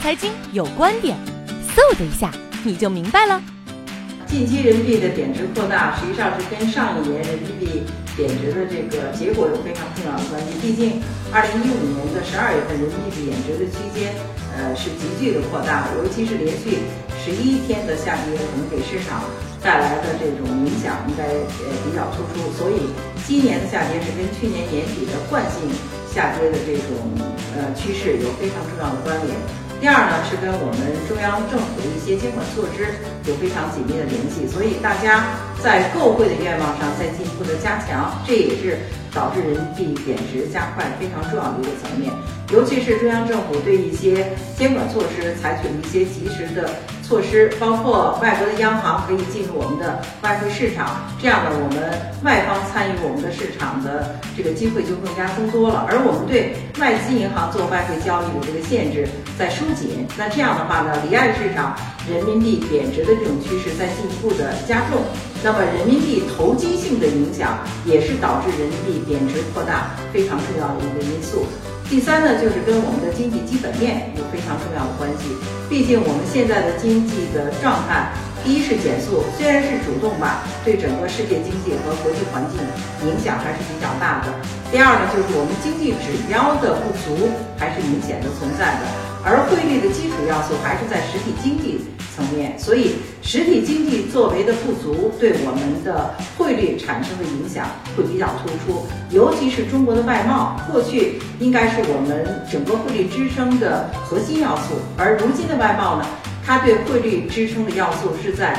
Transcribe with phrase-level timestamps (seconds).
[0.00, 1.16] 财经有观点，
[1.74, 2.30] 嗖的一下
[2.64, 3.42] 你就明白了。
[4.26, 10.58] 近期人民币的贬值扩大，实际上是跟上一年人民币贬值的这个结果有非常重要的关系。
[10.60, 14.10] 毕竟，二零一五年的十二月份人民币贬值的区间，
[14.58, 16.82] 呃，是急剧的扩大，尤其是连续
[17.22, 19.22] 十一天的下跌，可能给市场
[19.62, 22.50] 带来的这种影响应该呃比较突出。
[22.58, 22.90] 所以，
[23.30, 25.70] 今年的下跌是跟去年年底的惯性
[26.10, 26.98] 下跌的这种
[27.54, 29.38] 呃趋势有非常重要的关联。
[29.78, 32.88] 第二呢，是跟我们中央政府的一些监管措施
[33.28, 35.24] 有非常紧密的联系，所以大家
[35.62, 38.78] 在购汇的愿望上再进一步的加强，这也是
[39.16, 42.12] 导致人民币贬值加快非常重要的一个层面。
[42.52, 44.24] 尤其是中央政府对一些
[44.56, 46.70] 监管措施采取了一些及时的
[47.02, 51.90] 措施，包括外国的央行可以进入我们的外汇市场，这样呢，我们
[52.22, 55.86] 外方参与我们的市场的这个机会就更加增多了。
[55.90, 61.74] 而我们对外资银行做外汇交易的这个限制在收紧，那这样的话呢，离岸市场
[62.08, 65.02] 人民币贬值的这种趋势在进一步的加重，
[65.46, 71.46] 那么人民币投机性的影响也是导致人民币贬值扩大非常重要的一个因素。
[71.88, 75.30] 第三呢，就是跟我们的经济基本面有非常重要的关系。
[75.70, 78.10] 毕竟我们现在的经济的状态，
[78.42, 82.58] 第一是减速，虽然是主动吧，对整个世界经济和国际环境
[83.06, 84.34] 影响还是比较大的。
[84.74, 88.90] 第二呢，就是我们经济指标的不足还是明显的存在的，
[89.22, 91.86] 而汇率的基础要素还是在实体经济。
[92.16, 98.86] 层面，所以实体经济作为的不足，对我们的汇率产生的影响会比较突出。
[99.10, 106.06] 尤其是中国的外贸，过去应该是我们整个汇率支撑的核心要素，而如今的外贸呢，
[106.44, 108.56] 它对汇率支撑的要素是在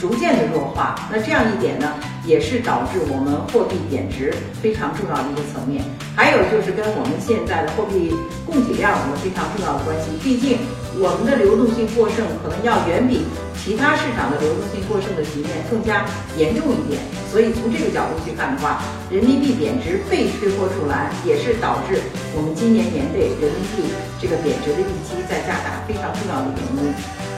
[0.00, 0.96] 逐渐的弱化。
[1.12, 5.84] 那这样一点呢，也是导致我们货币贬值非常重要的一个层面。
[6.16, 10.58] 还有就是跟我们现在的货币供给量有非常重要的关系，毕竟。
[10.98, 13.22] 我们的流动性过剩可能要远比
[13.54, 16.04] 其他市场的流动性过剩的局面更加
[16.34, 16.98] 严重一点，
[17.30, 22.02] 所以从这个角度去看的话，人民币贬值被推波助澜，也是导致
[22.34, 23.86] 我们今年年内人民币
[24.18, 26.92] 这个贬值的预期在加大非常重要的原因。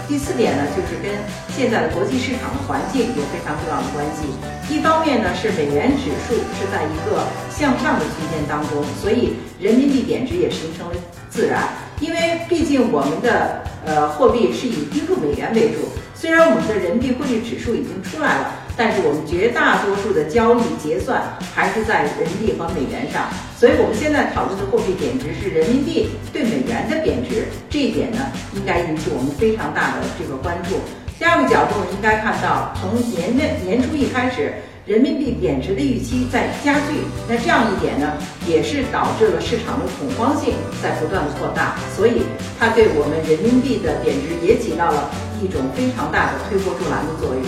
[0.08, 1.12] 第四点呢，就是跟
[1.52, 4.32] 现在的国际市场的环境有非常重要的关系。
[4.72, 10.94] 一方面呢，是美元指数是在一个向上的区间当中，所以人民币贬值也形成了
[11.28, 11.68] 自然。
[12.00, 15.80] 因为毕竟我们的呃货币是以盯住美元为主，
[16.14, 21.22] 虽然我们的人民币汇率指数已经出来了，但是我们绝大多数的交易结算
[21.54, 23.28] 还是在人民币和美元上，
[23.60, 28.18] 所以我们现在讨论的货币贬值是人民币对美元的贬值，这一点呢
[28.56, 30.80] 应该引起我们非常大的这个关注。
[31.22, 34.52] 第二个角度应该看到，从年内年初一开始。
[34.84, 38.14] 人民币贬值的预期在加剧，那这样一点呢，
[38.48, 42.26] 也是导致了市场的恐慌性在不断的扩大，所以
[42.58, 45.08] 它对我们人民币的贬值也起到了
[45.40, 47.44] 一种非常大的推波助澜的作用。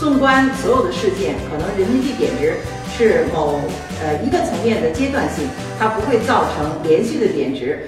[0.00, 2.56] 纵观所有的事件，可能人民币贬值
[2.96, 3.60] 是某
[4.00, 5.44] 呃一个层面的阶段性，
[5.78, 7.84] 它不会造成连续的贬值。